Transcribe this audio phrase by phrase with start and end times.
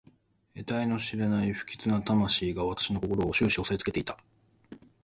[0.55, 4.17] えたいの知れない不吉な魂が私の心を始終おさえつけていた。